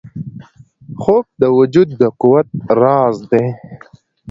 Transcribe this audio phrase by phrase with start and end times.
[1.01, 2.47] خوب د وجود د قوت
[2.81, 3.45] راز دی